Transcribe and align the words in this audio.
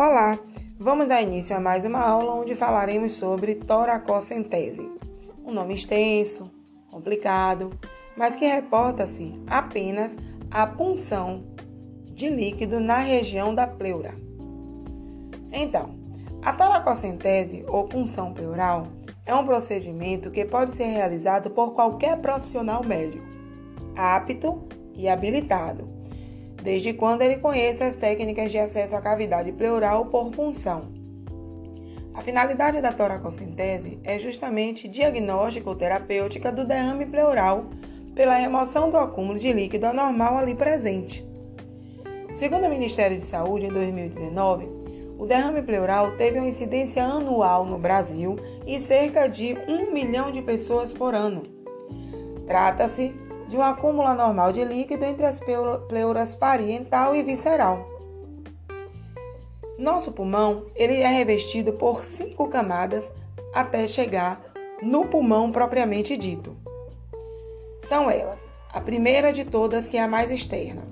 Olá, 0.00 0.38
vamos 0.78 1.08
dar 1.08 1.22
início 1.22 1.56
a 1.56 1.58
mais 1.58 1.84
uma 1.84 1.98
aula 1.98 2.32
onde 2.32 2.54
falaremos 2.54 3.14
sobre 3.14 3.56
toracocentese. 3.56 4.88
Um 5.44 5.50
nome 5.50 5.74
extenso, 5.74 6.48
complicado, 6.88 7.76
mas 8.16 8.36
que 8.36 8.46
reporta-se 8.46 9.34
apenas 9.48 10.16
à 10.52 10.68
punção 10.68 11.42
de 12.14 12.30
líquido 12.30 12.78
na 12.78 12.98
região 12.98 13.52
da 13.52 13.66
pleura. 13.66 14.14
Então, 15.50 15.90
a 16.44 16.52
toracocentese 16.52 17.64
ou 17.66 17.88
punção 17.88 18.32
pleural 18.32 18.86
é 19.26 19.34
um 19.34 19.44
procedimento 19.44 20.30
que 20.30 20.44
pode 20.44 20.76
ser 20.76 20.86
realizado 20.86 21.50
por 21.50 21.74
qualquer 21.74 22.18
profissional 22.20 22.84
médico, 22.84 23.26
apto 23.96 24.62
e 24.94 25.08
habilitado 25.08 25.97
desde 26.62 26.92
quando 26.92 27.22
ele 27.22 27.36
conheça 27.36 27.86
as 27.86 27.96
técnicas 27.96 28.50
de 28.50 28.58
acesso 28.58 28.96
à 28.96 29.00
cavidade 29.00 29.52
pleural 29.52 30.06
por 30.06 30.30
punção. 30.30 30.92
A 32.14 32.20
finalidade 32.20 32.80
da 32.80 32.92
toracocentese 32.92 34.00
é 34.02 34.18
justamente 34.18 34.88
diagnóstico 34.88 35.70
ou 35.70 35.76
terapêutica 35.76 36.50
do 36.50 36.66
derrame 36.66 37.06
pleural 37.06 37.66
pela 38.14 38.34
remoção 38.34 38.90
do 38.90 38.96
acúmulo 38.96 39.38
de 39.38 39.52
líquido 39.52 39.86
anormal 39.86 40.36
ali 40.36 40.54
presente. 40.54 41.24
Segundo 42.32 42.66
o 42.66 42.68
Ministério 42.68 43.16
de 43.16 43.24
Saúde, 43.24 43.66
em 43.66 43.72
2019, 43.72 44.68
o 45.16 45.26
derrame 45.26 45.62
pleural 45.62 46.16
teve 46.16 46.38
uma 46.38 46.48
incidência 46.48 47.04
anual 47.04 47.64
no 47.64 47.78
Brasil 47.78 48.36
e 48.66 48.78
cerca 48.80 49.28
de 49.28 49.56
1 49.68 49.92
milhão 49.92 50.30
de 50.32 50.42
pessoas 50.42 50.92
por 50.92 51.14
ano. 51.14 51.42
Trata-se 52.46 53.14
de 53.48 53.56
um 53.56 53.62
acúmulo 53.62 54.06
anormal 54.06 54.52
de 54.52 54.62
líquido 54.62 55.04
entre 55.04 55.26
as 55.26 55.40
pleuras 55.88 56.34
parietal 56.34 57.16
e 57.16 57.22
visceral. 57.22 57.88
Nosso 59.78 60.12
pulmão 60.12 60.66
ele 60.76 61.00
é 61.00 61.08
revestido 61.08 61.72
por 61.72 62.04
cinco 62.04 62.48
camadas 62.48 63.10
até 63.54 63.86
chegar 63.88 64.40
no 64.82 65.06
pulmão 65.06 65.50
propriamente 65.50 66.16
dito. 66.16 66.56
São 67.80 68.10
elas: 68.10 68.52
a 68.72 68.80
primeira 68.80 69.32
de 69.32 69.44
todas, 69.44 69.88
que 69.88 69.96
é 69.96 70.02
a 70.02 70.08
mais 70.08 70.30
externa, 70.30 70.82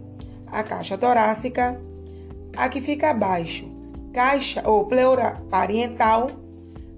a 0.46 0.62
caixa 0.62 0.96
torácica, 0.96 1.80
a 2.56 2.68
que 2.68 2.80
fica 2.80 3.10
abaixo, 3.10 3.68
caixa 4.14 4.62
ou 4.64 4.86
pleura 4.86 5.36
parietal, 5.50 6.30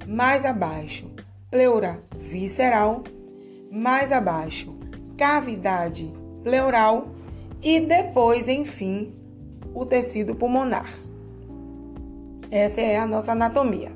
mais 0.07 0.45
abaixo, 0.45 1.11
pleura 1.51 2.03
visceral, 2.17 3.03
mais 3.71 4.13
abaixo, 4.13 4.78
cavidade 5.19 6.11
pleural 6.45 7.09
e 7.61 7.81
depois, 7.81 8.49
enfim, 8.49 9.13
o 9.75 9.85
tecido 9.85 10.35
pulmonar. 10.35 10.89
Essa 12.51 12.81
é 12.81 12.97
a 12.97 13.07
nossa 13.07 13.33
anatomia. 13.33 13.91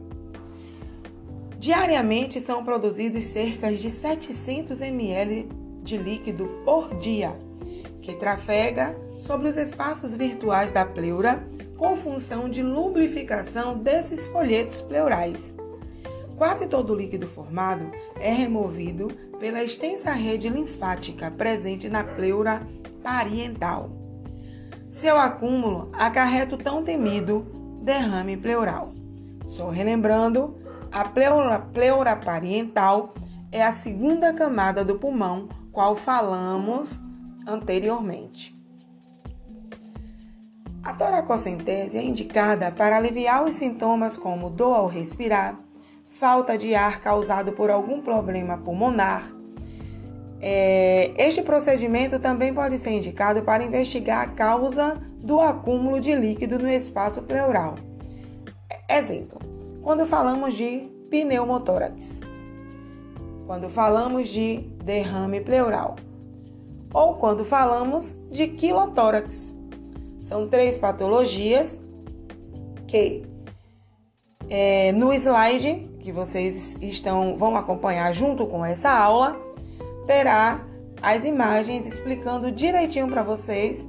Diariamente 1.58 2.40
são 2.40 2.64
produzidos 2.64 3.24
cerca 3.26 3.72
de 3.72 3.88
700 3.88 4.80
ml 4.80 5.48
de 5.80 5.96
líquido 5.96 6.46
por 6.64 6.92
dia, 6.98 7.38
que 8.00 8.16
trafega 8.16 8.96
sobre 9.16 9.48
os 9.48 9.56
espaços 9.56 10.16
virtuais 10.16 10.72
da 10.72 10.84
pleura 10.84 11.48
com 11.76 11.94
função 11.94 12.48
de 12.48 12.62
lubrificação 12.62 13.78
desses 13.78 14.26
folhetos 14.26 14.80
pleurais. 14.80 15.56
Quase 16.36 16.66
todo 16.66 16.92
o 16.92 16.96
líquido 16.96 17.28
formado 17.28 17.88
é 18.20 18.32
removido 18.32 19.08
pela 19.42 19.60
extensa 19.60 20.12
rede 20.12 20.48
linfática 20.48 21.28
presente 21.28 21.88
na 21.88 22.04
pleura 22.04 22.64
parietal. 23.02 23.90
Seu 24.88 25.18
acúmulo 25.18 25.90
acarreta 25.94 26.54
o 26.54 26.58
tão 26.58 26.84
temido 26.84 27.44
derrame 27.82 28.36
pleural. 28.36 28.92
Só 29.44 29.68
relembrando, 29.68 30.56
a 30.92 31.04
pleura, 31.08 31.58
pleura 31.58 32.14
parietal 32.14 33.14
é 33.50 33.64
a 33.64 33.72
segunda 33.72 34.32
camada 34.32 34.84
do 34.84 34.96
pulmão, 34.96 35.48
qual 35.72 35.96
falamos 35.96 37.02
anteriormente. 37.44 38.56
A 40.84 40.92
toracocentese 40.92 41.98
é 41.98 42.02
indicada 42.04 42.70
para 42.70 42.96
aliviar 42.96 43.44
os 43.44 43.56
sintomas 43.56 44.16
como 44.16 44.48
dor 44.48 44.76
ao 44.76 44.86
respirar, 44.86 45.58
falta 46.12 46.56
de 46.56 46.74
ar 46.74 47.00
causado 47.00 47.52
por 47.52 47.70
algum 47.70 48.00
problema 48.00 48.58
pulmonar. 48.58 49.26
É, 50.40 51.12
este 51.16 51.42
procedimento 51.42 52.18
também 52.18 52.52
pode 52.52 52.76
ser 52.78 52.90
indicado 52.90 53.42
para 53.42 53.64
investigar 53.64 54.22
a 54.22 54.26
causa 54.26 55.00
do 55.18 55.40
acúmulo 55.40 56.00
de 56.00 56.14
líquido 56.14 56.58
no 56.58 56.68
espaço 56.68 57.22
pleural. 57.22 57.76
Exemplo: 58.88 59.40
quando 59.82 60.04
falamos 60.06 60.54
de 60.54 60.90
pneumotórax, 61.08 62.20
quando 63.46 63.68
falamos 63.68 64.28
de 64.28 64.58
derrame 64.84 65.40
pleural, 65.40 65.96
ou 66.92 67.14
quando 67.14 67.44
falamos 67.44 68.18
de 68.30 68.48
quilotórax. 68.48 69.58
São 70.20 70.48
três 70.48 70.78
patologias 70.78 71.84
que 72.86 73.24
é, 74.48 74.92
no 74.92 75.12
slide 75.12 75.90
que 76.02 76.12
vocês 76.12 76.76
estão 76.82 77.36
vão 77.36 77.56
acompanhar 77.56 78.12
junto 78.12 78.46
com 78.46 78.64
essa 78.64 78.90
aula, 78.90 79.40
terá 80.06 80.60
as 81.00 81.24
imagens 81.24 81.86
explicando 81.86 82.52
direitinho 82.52 83.08
para 83.08 83.22
vocês 83.22 83.86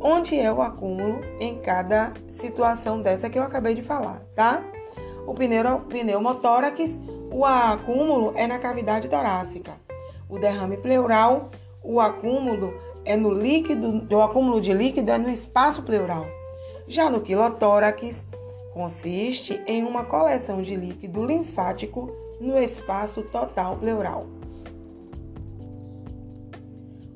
onde 0.00 0.38
é 0.38 0.52
o 0.52 0.62
acúmulo 0.62 1.20
em 1.40 1.58
cada 1.58 2.12
situação 2.28 3.02
dessa 3.02 3.28
que 3.28 3.38
eu 3.38 3.42
acabei 3.42 3.74
de 3.74 3.82
falar, 3.82 4.20
tá? 4.34 4.62
O 5.26 5.34
pneu, 5.34 5.80
pneumotórax, 5.80 6.98
o 7.30 7.44
acúmulo 7.44 8.32
é 8.36 8.46
na 8.46 8.58
cavidade 8.58 9.08
torácica. 9.08 9.72
O 10.28 10.38
derrame 10.38 10.76
pleural, 10.76 11.50
o 11.82 12.00
acúmulo 12.00 12.72
é 13.04 13.16
no 13.16 13.32
líquido, 13.32 14.06
o 14.14 14.22
acúmulo 14.22 14.60
de 14.60 14.72
líquido 14.72 15.10
é 15.10 15.18
no 15.18 15.28
espaço 15.28 15.82
pleural. 15.82 16.24
Já 16.86 17.10
no 17.10 17.20
quilotórax, 17.20 18.28
Consiste 18.72 19.62
em 19.66 19.84
uma 19.84 20.04
coleção 20.04 20.62
de 20.62 20.76
líquido 20.76 21.24
linfático 21.24 22.10
no 22.40 22.56
espaço 22.58 23.22
total 23.22 23.76
pleural. 23.76 24.26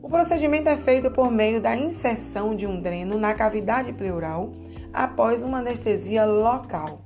O 0.02 0.08
procedimento 0.08 0.68
é 0.68 0.76
feito 0.76 1.10
por 1.10 1.30
meio 1.30 1.60
da 1.60 1.76
inserção 1.76 2.54
de 2.54 2.66
um 2.66 2.80
dreno 2.80 3.16
na 3.16 3.34
cavidade 3.34 3.92
pleural 3.92 4.52
após 4.92 5.42
uma 5.42 5.58
anestesia 5.58 6.24
local, 6.24 7.00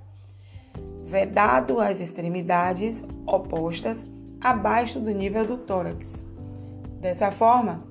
vedado 1.05 1.79
as 1.79 2.01
extremidades 2.01 3.07
opostas 3.27 4.11
abaixo 4.41 4.99
do 4.99 5.11
nível 5.11 5.47
do 5.47 5.59
tórax. 5.59 6.27
Dessa 7.01 7.31
forma, 7.31 7.85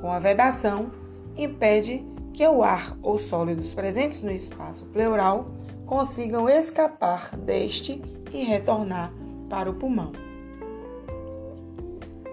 com 0.00 0.10
a 0.10 0.18
vedação, 0.18 0.92
impede 1.36 2.04
que 2.32 2.46
o 2.46 2.62
ar 2.62 2.96
ou 3.02 3.18
sólidos 3.18 3.74
presentes 3.74 4.22
no 4.22 4.30
espaço 4.30 4.86
pleural 4.86 5.50
consigam 5.86 6.48
escapar 6.48 7.36
deste 7.36 8.00
e 8.32 8.44
retornar 8.44 9.12
para 9.48 9.70
o 9.70 9.74
pulmão. 9.74 10.12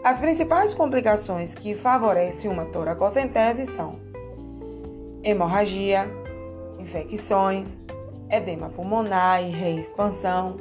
As 0.03 0.19
principais 0.19 0.73
complicações 0.73 1.53
que 1.53 1.75
favorecem 1.75 2.49
uma 2.49 2.65
toracocentese 2.65 3.67
são 3.67 3.99
hemorragia, 5.23 6.09
infecções, 6.79 7.81
edema 8.29 8.69
pulmonar 8.69 9.43
e 9.43 9.51
reexpansão, 9.51 10.57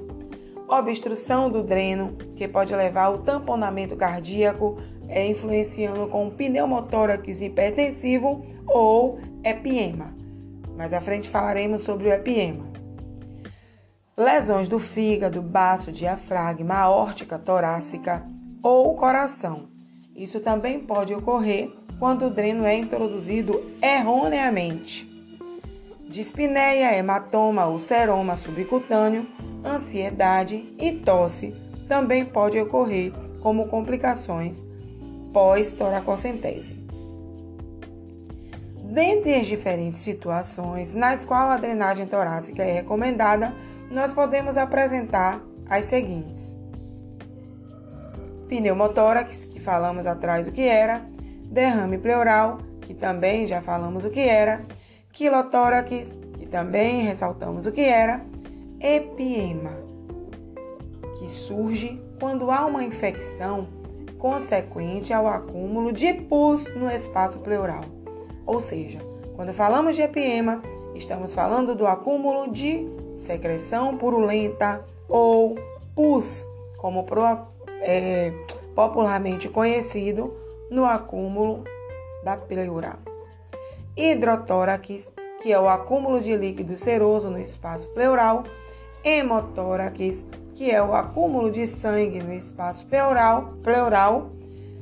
obstrução 0.68 1.48
do 1.48 1.62
dreno, 1.62 2.14
que 2.36 2.46
pode 2.46 2.74
levar 2.74 3.04
ao 3.04 3.18
tamponamento 3.18 3.96
cardíaco, 3.96 4.76
é, 5.08 5.26
influenciando 5.26 6.06
com 6.08 6.28
pneumotórax 6.30 7.40
hipertensivo 7.40 8.44
ou 8.66 9.18
epiema. 9.42 10.14
Mais 10.76 10.92
à 10.92 11.00
frente 11.00 11.28
falaremos 11.28 11.82
sobre 11.82 12.08
o 12.08 12.12
epiema 12.12 12.69
lesões 14.20 14.68
do 14.68 14.78
fígado, 14.78 15.40
baço, 15.40 15.90
diafragma, 15.90 16.74
aórtica 16.74 17.38
torácica 17.38 18.22
ou 18.62 18.94
coração. 18.94 19.70
Isso 20.14 20.40
também 20.40 20.78
pode 20.78 21.14
ocorrer 21.14 21.72
quando 21.98 22.26
o 22.26 22.30
dreno 22.30 22.66
é 22.66 22.76
introduzido 22.76 23.72
erroneamente. 23.82 25.08
Dispneia, 26.06 26.94
hematoma, 26.94 27.66
ulceroma 27.66 28.36
subcutâneo, 28.36 29.26
ansiedade 29.64 30.74
e 30.78 30.92
tosse 30.92 31.54
também 31.88 32.24
pode 32.24 32.58
ocorrer 32.60 33.12
como 33.40 33.68
complicações 33.68 34.62
pós-toracocentese. 35.32 36.78
Dentre 38.84 39.34
as 39.34 39.46
diferentes 39.46 40.00
situações 40.00 40.92
nas 40.92 41.24
quais 41.24 41.52
a 41.52 41.56
drenagem 41.56 42.06
torácica 42.06 42.62
é 42.62 42.72
recomendada, 42.72 43.54
nós 43.90 44.14
podemos 44.14 44.56
apresentar 44.56 45.42
as 45.68 45.84
seguintes: 45.86 46.56
pneumotórax, 48.48 49.44
que 49.46 49.58
falamos 49.58 50.06
atrás 50.06 50.46
o 50.46 50.52
que 50.52 50.62
era, 50.62 51.04
derrame 51.46 51.98
pleural, 51.98 52.58
que 52.80 52.94
também 52.94 53.46
já 53.46 53.60
falamos 53.60 54.04
o 54.04 54.10
que 54.10 54.20
era, 54.20 54.64
quilotórax, 55.12 56.14
que 56.38 56.46
também 56.46 57.02
ressaltamos 57.02 57.66
o 57.66 57.72
que 57.72 57.82
era, 57.82 58.24
epiema, 58.80 59.72
que 61.18 61.28
surge 61.30 62.00
quando 62.18 62.50
há 62.50 62.64
uma 62.64 62.84
infecção 62.84 63.68
consequente 64.18 65.12
ao 65.12 65.26
acúmulo 65.26 65.92
de 65.92 66.12
pus 66.12 66.72
no 66.74 66.90
espaço 66.90 67.40
pleural. 67.40 67.84
Ou 68.46 68.60
seja, 68.60 69.00
quando 69.34 69.54
falamos 69.54 69.96
de 69.96 70.02
epiema, 70.02 70.62
estamos 70.94 71.32
falando 71.32 71.74
do 71.74 71.86
acúmulo 71.86 72.52
de 72.52 72.86
secreção 73.16 73.96
purulenta 73.96 74.84
ou 75.08 75.56
pus, 75.94 76.46
como 76.76 77.04
pro, 77.04 77.24
é, 77.80 78.32
popularmente 78.74 79.48
conhecido 79.48 80.32
no 80.70 80.84
acúmulo 80.84 81.64
da 82.24 82.36
pleura. 82.36 82.98
Hidrotórax, 83.96 85.12
que 85.42 85.52
é 85.52 85.60
o 85.60 85.68
acúmulo 85.68 86.20
de 86.20 86.36
líquido 86.36 86.76
seroso 86.76 87.28
no 87.28 87.40
espaço 87.40 87.88
pleural, 87.90 88.44
hemotórax, 89.04 90.24
que 90.54 90.70
é 90.70 90.82
o 90.82 90.94
acúmulo 90.94 91.50
de 91.50 91.66
sangue 91.66 92.22
no 92.22 92.32
espaço 92.32 92.86
pleural, 92.86 93.54
pleural 93.62 94.30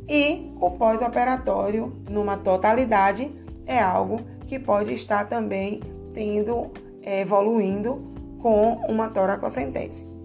e 0.08 0.52
o 0.60 0.70
pós-operatório, 0.70 1.92
numa 2.08 2.36
totalidade, 2.36 3.31
é 3.66 3.78
algo 3.78 4.20
que 4.46 4.58
pode 4.58 4.92
estar 4.92 5.28
também 5.28 5.81
tendo, 6.14 6.70
é, 7.02 7.20
evoluindo 7.20 8.18
com 8.38 8.75
uma 8.88 9.08
toracocentese. 9.08 10.17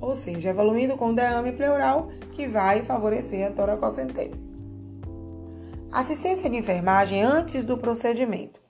Ou 0.00 0.14
seja, 0.14 0.50
evoluindo 0.50 0.96
com 0.96 1.14
derrame 1.14 1.52
pleural 1.52 2.08
que 2.32 2.46
vai 2.46 2.82
favorecer 2.82 3.46
a 3.46 3.50
toracocentese. 3.50 4.42
Assistência 5.90 6.50
de 6.50 6.56
enfermagem 6.56 7.22
antes 7.22 7.64
do 7.64 7.78
procedimento. 7.78 8.60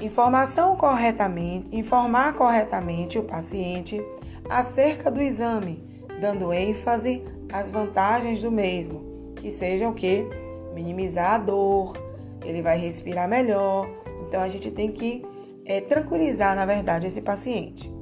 Informação 0.00 0.76
corretamente, 0.76 1.76
informar 1.76 2.34
corretamente 2.34 3.18
o 3.18 3.24
paciente 3.24 4.00
acerca 4.48 5.10
do 5.10 5.20
exame, 5.20 5.84
dando 6.20 6.52
ênfase 6.52 7.22
às 7.52 7.70
vantagens 7.70 8.42
do 8.42 8.50
mesmo, 8.50 9.34
que 9.36 9.52
seja 9.52 9.88
o 9.88 9.94
que 9.94 10.26
minimizar 10.74 11.34
a 11.34 11.38
dor, 11.38 11.96
ele 12.44 12.62
vai 12.62 12.78
respirar 12.78 13.28
melhor. 13.28 13.88
Então 14.26 14.40
a 14.40 14.48
gente 14.48 14.70
tem 14.70 14.90
que 14.90 15.22
é, 15.64 15.80
tranquilizar, 15.80 16.54
na 16.56 16.66
verdade, 16.66 17.06
esse 17.06 17.20
paciente. 17.20 17.92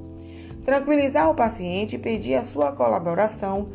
Tranquilizar 0.63 1.29
o 1.29 1.35
paciente 1.35 1.95
e 1.95 1.99
pedir 1.99 2.35
a 2.35 2.43
sua 2.43 2.71
colaboração 2.71 3.69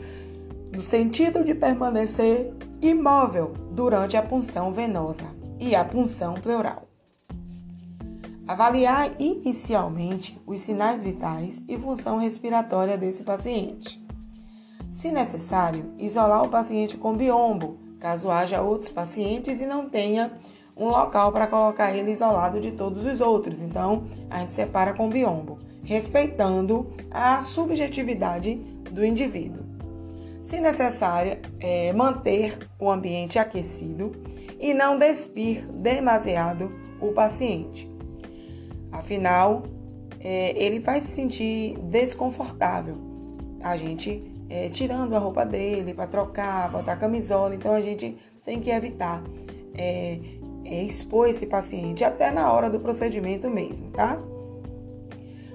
no 0.73 0.83
sentido 0.83 1.44
de 1.44 1.55
permanecer 1.55 2.53
imóvel 2.81 3.55
durante 3.73 4.17
a 4.17 4.23
punção 4.23 4.73
venosa 4.73 5.25
e 5.59 5.75
a 5.75 5.85
punção 5.85 6.35
pleural. 6.35 6.87
Avaliar 8.47 9.12
inicialmente 9.19 10.39
os 10.47 10.61
sinais 10.61 11.03
vitais 11.03 11.65
e 11.69 11.77
função 11.77 12.19
respiratória 12.19 12.97
desse 12.97 13.25
paciente. 13.25 14.00
Se 14.89 15.11
necessário, 15.11 15.93
isolar 15.99 16.44
o 16.44 16.49
paciente 16.49 16.97
com 16.97 17.17
biombo, 17.17 17.79
caso 17.99 18.31
haja 18.31 18.62
outros 18.62 18.91
pacientes 18.91 19.61
e 19.61 19.67
não 19.67 19.89
tenha 19.89 20.32
um 20.76 20.88
local 20.88 21.32
para 21.32 21.46
colocar 21.46 21.96
ele 21.96 22.12
isolado 22.12 22.61
de 22.61 22.73
todos 22.73 23.06
os 23.06 23.20
outros. 23.20 23.62
Então, 23.62 24.05
a 24.28 24.40
gente 24.40 24.52
separa 24.52 24.93
com 24.93 25.08
biombo, 25.08 25.58
respeitando 25.82 26.93
a 27.11 27.40
subjetividade 27.40 28.55
do 28.90 29.05
indivíduo. 29.05 29.64
Se 30.43 30.61
necessário, 30.61 31.38
é 31.58 31.93
manter 31.93 32.58
o 32.78 32.90
ambiente 32.90 33.38
aquecido 33.38 34.12
e 34.61 34.75
não 34.75 34.96
despir 34.96 35.67
demasiado 35.73 36.70
o 37.00 37.12
paciente. 37.12 37.90
Afinal, 38.93 39.64
é, 40.20 40.52
ele 40.56 40.79
vai 40.79 41.00
se 41.00 41.08
sentir 41.08 41.79
desconfortável. 41.79 42.96
A 43.62 43.76
gente 43.76 44.32
é, 44.49 44.69
tirando 44.69 45.14
a 45.14 45.19
roupa 45.19 45.44
dele 45.44 45.93
para 45.93 46.06
trocar, 46.06 46.70
botar 46.70 46.96
camisola, 46.96 47.55
então 47.55 47.75
a 47.75 47.81
gente 47.81 48.17
tem 48.44 48.61
que 48.61 48.70
evitar 48.70 49.22
é, 49.75 50.19
expor 50.71 51.29
esse 51.29 51.47
paciente 51.47 52.05
até 52.05 52.31
na 52.31 52.53
hora 52.53 52.69
do 52.69 52.81
procedimento 52.81 53.49
mesmo, 53.49 53.91
tá? 53.91 54.19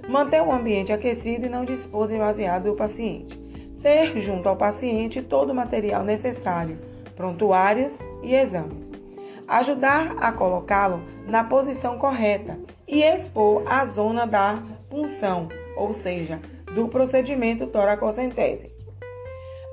Manter 0.08 0.42
o 0.42 0.52
ambiente 0.52 0.92
aquecido 0.92 1.46
e 1.46 1.50
não 1.50 1.64
dispor 1.64 2.08
demasiado 2.08 2.70
do 2.70 2.76
paciente 2.76 3.42
ter 3.82 4.20
junto 4.20 4.48
ao 4.48 4.56
paciente 4.56 5.22
todo 5.22 5.52
o 5.52 5.56
material 5.56 6.04
necessário, 6.04 6.80
prontuários 7.16 7.98
e 8.22 8.34
exames. 8.34 8.92
Ajudar 9.48 10.16
a 10.20 10.32
colocá-lo 10.32 11.04
na 11.26 11.44
posição 11.44 11.98
correta 11.98 12.58
e 12.88 13.02
expor 13.04 13.64
a 13.66 13.86
zona 13.86 14.26
da 14.26 14.62
punção, 14.90 15.50
ou 15.76 15.94
seja, 15.94 16.40
do 16.74 16.88
procedimento 16.88 17.68
toracocentese. 17.68 18.72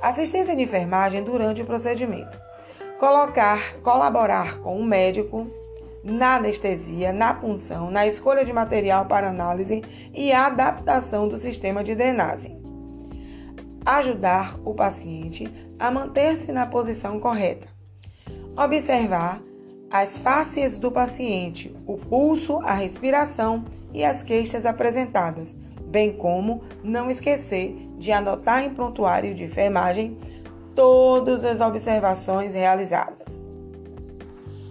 Assistência 0.03 0.57
de 0.57 0.63
enfermagem 0.63 1.23
durante 1.23 1.63
o 1.63 1.67
procedimento. 1.67 2.48
Colocar, 2.99 3.77
colaborar 3.83 4.59
com 4.59 4.79
o 4.79 4.85
médico 4.85 5.47
na 6.03 6.37
anestesia, 6.37 7.13
na 7.13 7.35
punção, 7.35 7.91
na 7.91 8.07
escolha 8.07 8.45
de 8.45 8.53
material 8.53 9.07
para 9.07 9.29
análise 9.29 9.83
e 10.13 10.33
adaptação 10.33 11.29
do 11.29 11.39
sistema 11.39 11.85
de 11.85 11.95
drenagem 11.95 12.59
ajudar 13.89 14.59
o 14.65 14.75
paciente 14.75 15.49
a 15.79 15.91
manter-se 15.91 16.53
na 16.53 16.67
posição 16.67 17.19
correta. 17.19 17.67
Observar 18.55 19.41
as 19.91 20.19
faces 20.19 20.77
do 20.77 20.93
paciente, 20.93 21.75
o 21.87 21.97
pulso, 21.97 22.59
a 22.59 22.75
respiração 22.75 23.65
e 23.95 24.05
as 24.05 24.23
queixas 24.23 24.67
apresentadas, 24.67 25.57
bem 25.87 26.13
como 26.13 26.63
não 26.85 27.11
esquecer 27.11 27.75
de 27.97 28.13
anotar 28.13 28.63
em 28.63 28.75
prontuário 28.75 29.35
de 29.35 29.45
enfermagem 29.45 30.19
todas 30.79 31.45
as 31.45 31.61
observações 31.61 32.55
realizadas. 32.55 33.43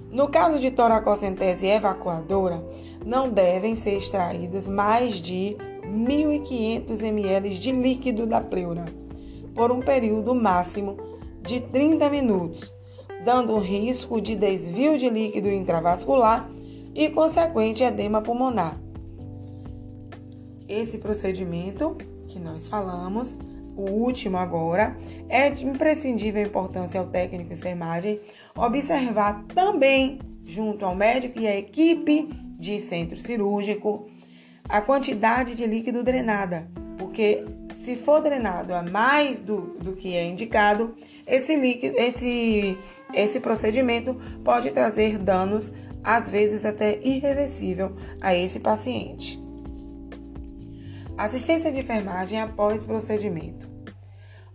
No 0.10 0.30
caso 0.30 0.58
de 0.58 0.72
toracocentese 0.72 1.68
evacuadora, 1.68 2.66
não 3.06 3.30
devem 3.30 3.76
ser 3.76 3.98
extraídas 3.98 4.70
mais 4.70 5.16
de 5.16 5.58
1.500 5.84 7.04
ml 7.04 7.50
de 7.50 7.72
líquido 7.74 8.26
da 8.26 8.40
pleura 8.40 8.86
por 9.54 9.70
um 9.70 9.82
período 9.82 10.34
máximo 10.34 10.96
de 11.42 11.60
30 11.60 12.10
minutos, 12.10 12.74
dando 13.26 13.60
risco 13.60 14.22
de 14.22 14.34
desvio 14.34 14.98
de 14.98 15.10
líquido 15.10 15.50
intravascular 15.50 16.50
e 16.96 17.10
consequente 17.10 17.84
edema 17.84 18.22
pulmonar. 18.22 18.80
Esse 20.70 21.00
procedimento 21.00 21.98
que 22.28 22.40
nós 22.40 22.66
falamos, 22.66 23.40
o 23.78 23.92
último 23.92 24.38
agora, 24.38 24.98
é 25.30 25.50
de 25.50 25.66
imprescindível 25.66 26.42
importância 26.42 27.00
ao 27.00 27.08
técnico 27.08 27.50
de 27.50 27.56
enfermagem 27.56 28.20
observar 28.56 29.44
também, 29.54 30.20
junto 30.44 30.84
ao 30.84 30.96
médico 30.96 31.40
e 31.40 31.48
à 31.48 31.56
equipe 31.56 32.28
de 32.58 32.80
centro 32.80 33.18
cirúrgico, 33.18 34.08
a 34.68 34.82
quantidade 34.82 35.56
de 35.56 35.66
líquido 35.66 36.04
drenada, 36.04 36.68
porque 36.98 37.46
se 37.70 37.96
for 37.96 38.22
drenado 38.22 38.74
a 38.74 38.82
mais 38.82 39.40
do, 39.40 39.78
do 39.80 39.94
que 39.94 40.16
é 40.16 40.26
indicado, 40.26 40.96
esse 41.26 41.56
líquido, 41.56 41.96
esse, 41.98 42.78
esse 43.14 43.40
procedimento 43.40 44.16
pode 44.44 44.72
trazer 44.72 45.18
danos, 45.18 45.74
às 46.04 46.30
vezes 46.30 46.66
até 46.66 47.00
irreversível, 47.02 47.96
a 48.20 48.36
esse 48.36 48.60
paciente. 48.60 49.40
Assistência 51.18 51.72
de 51.72 51.80
enfermagem 51.80 52.40
após 52.40 52.86
procedimento. 52.86 53.67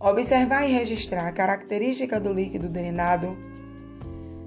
Observar 0.02 0.68
e 0.68 0.72
registrar 0.72 1.28
a 1.28 1.32
característica 1.32 2.18
do 2.18 2.32
líquido 2.32 2.68
drenado. 2.68 3.36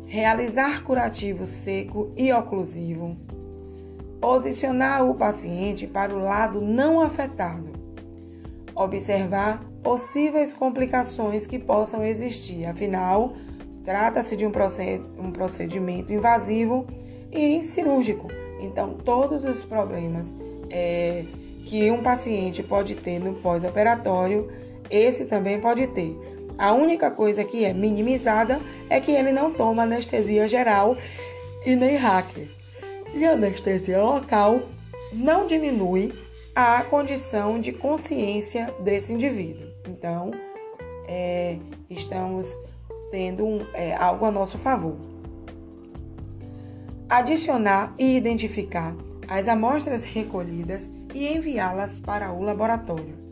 Realizar 0.06 0.84
curativo 0.84 1.46
seco 1.46 2.12
e 2.16 2.32
oclusivo. 2.32 3.16
Posicionar 4.20 5.10
o 5.10 5.16
paciente 5.16 5.88
para 5.88 6.14
o 6.14 6.22
lado 6.22 6.62
não 6.62 7.00
afetado 7.00 7.86
observar 8.76 9.64
possíveis 9.82 10.54
complicações 10.54 11.48
que 11.48 11.58
possam 11.58 12.06
existir. 12.06 12.66
Afinal, 12.66 13.34
trata-se 13.84 14.36
de 14.36 14.46
um 14.46 15.32
procedimento 15.32 16.12
invasivo 16.12 16.86
e 17.32 17.64
cirúrgico. 17.64 18.28
Então, 18.60 18.94
todos 18.94 19.46
os 19.46 19.64
problemas 19.64 20.34
é, 20.70 21.24
que 21.64 21.90
um 21.90 22.04
paciente 22.04 22.62
pode 22.62 22.96
ter 22.96 23.20
no 23.20 23.36
pós-operatório, 23.36 24.50
esse 24.90 25.26
também 25.26 25.60
pode 25.60 25.88
ter. 25.88 26.18
A 26.58 26.74
única 26.74 27.12
coisa 27.12 27.44
que 27.44 27.66
é 27.66 27.74
minimizada 27.74 28.62
é 28.90 29.00
que 29.02 29.12
ele 29.12 29.32
não 29.32 29.52
toma 29.52 29.84
anestesia 29.84 30.48
geral 30.48 30.96
e 31.66 31.76
nem 31.76 31.96
hacker. 31.98 32.50
E 33.14 33.26
a 33.26 33.32
anestesia 33.32 34.02
local 34.02 34.62
não 35.12 35.46
diminui 35.46 36.14
a 36.56 36.82
condição 36.84 37.60
de 37.60 37.74
consciência 37.74 38.74
desse 38.80 39.12
indivíduo. 39.12 39.68
Então, 39.88 40.32
é, 41.08 41.58
estamos 41.90 42.58
tendo 43.12 43.46
um, 43.46 43.66
é, 43.74 43.94
algo 43.96 44.26
a 44.26 44.32
nosso 44.32 44.58
favor. 44.58 44.96
adicionar 47.10 47.94
e 47.98 48.16
identificar 48.18 48.96
as 49.28 49.48
amostras 49.48 50.04
recolhidas 50.04 50.92
e 51.14 51.28
enviá-las 51.28 52.00
para 52.00 52.32
o 52.32 52.42
laboratório. 52.42 53.25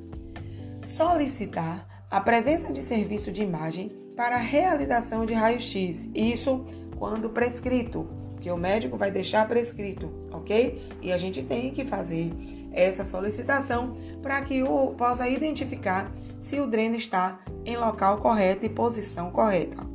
Solicitar 0.83 1.87
a 2.11 2.19
presença 2.19 2.73
de 2.73 2.83
serviço 2.83 3.31
de 3.31 3.41
imagem 3.41 3.89
para 4.17 4.35
realização 4.35 5.25
de 5.25 5.33
raio-x, 5.33 6.09
isso 6.13 6.65
quando 6.97 7.29
prescrito, 7.29 8.05
porque 8.33 8.51
o 8.51 8.57
médico 8.57 8.97
vai 8.97 9.09
deixar 9.09 9.47
prescrito, 9.47 10.11
ok? 10.29 10.81
E 11.01 11.13
a 11.13 11.17
gente 11.17 11.41
tem 11.41 11.71
que 11.71 11.85
fazer 11.85 12.33
essa 12.73 13.05
solicitação 13.05 13.95
para 14.21 14.41
que 14.41 14.61
o 14.61 14.93
possa 14.97 15.27
identificar 15.27 16.11
se 16.37 16.59
o 16.59 16.67
dreno 16.67 16.97
está 16.97 17.39
em 17.65 17.77
local 17.77 18.17
correto 18.17 18.65
e 18.65 18.69
posição 18.69 19.31
correta. 19.31 19.87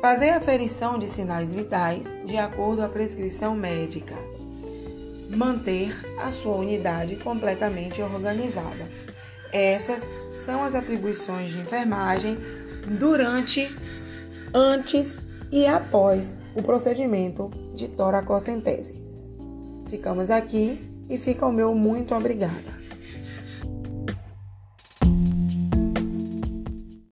Fazer 0.00 0.30
aferição 0.30 0.96
de 0.96 1.08
sinais 1.08 1.52
vitais 1.52 2.16
de 2.24 2.36
acordo 2.36 2.76
com 2.76 2.82
a 2.82 2.88
prescrição 2.88 3.56
médica. 3.56 4.14
Manter 5.28 5.94
a 6.18 6.30
sua 6.30 6.56
unidade 6.56 7.16
completamente 7.16 8.00
organizada. 8.00 8.90
Essas 9.52 10.10
são 10.34 10.62
as 10.62 10.74
atribuições 10.74 11.50
de 11.50 11.58
enfermagem 11.58 12.38
durante, 12.98 13.74
antes 14.54 15.18
e 15.50 15.66
após 15.66 16.36
o 16.54 16.62
procedimento 16.62 17.50
de 17.74 17.88
toracocentese. 17.88 19.06
Ficamos 19.88 20.30
aqui 20.30 20.80
e 21.08 21.16
fica 21.16 21.46
o 21.46 21.52
meu 21.52 21.74
muito 21.74 22.14
obrigada. 22.14 22.77